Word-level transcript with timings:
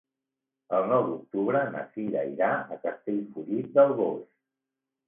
El 0.77 0.87
nou 0.91 1.05
d'octubre 1.09 1.61
na 1.75 1.83
Cira 1.91 2.25
irà 2.33 2.51
a 2.65 2.81
Castellfollit 2.87 3.73
del 3.79 3.97
Boix. 4.03 4.27